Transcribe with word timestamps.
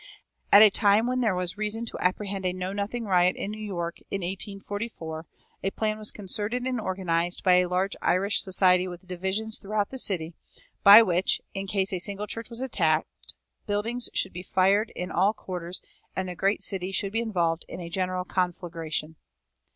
At 0.51 0.63
a 0.63 0.71
time 0.71 1.05
when 1.05 1.21
there 1.21 1.35
was 1.35 1.59
reason 1.59 1.85
to 1.85 1.97
apprehend 1.99 2.43
a 2.43 2.53
Know 2.53 2.73
nothing 2.73 3.03
riot 3.05 3.35
in 3.35 3.51
New 3.51 3.63
York, 3.63 3.99
in 4.09 4.21
1844, 4.21 5.27
a 5.63 5.69
plan 5.69 5.99
was 5.99 6.09
concerted 6.09 6.63
and 6.63 6.81
organized 6.81 7.43
by 7.43 7.57
"a 7.57 7.67
large 7.67 7.95
Irish 8.01 8.41
society 8.41 8.87
with 8.87 9.07
divisions 9.07 9.59
throughout 9.59 9.91
the 9.91 9.99
city," 9.99 10.33
by 10.81 11.03
which, 11.03 11.39
"in 11.53 11.67
case 11.67 11.93
a 11.93 11.99
single 11.99 12.25
church 12.25 12.49
was 12.49 12.61
attacked, 12.61 13.09
buildings 13.67 14.09
should 14.11 14.33
be 14.33 14.41
fired 14.41 14.91
in 14.95 15.11
all 15.11 15.33
quarters 15.35 15.83
and 16.15 16.27
the 16.27 16.33
great 16.33 16.63
city 16.63 16.91
should 16.91 17.11
be 17.11 17.21
involved 17.21 17.63
in 17.69 17.79
a 17.79 17.87
general 17.87 18.25
conflagration." 18.25 19.17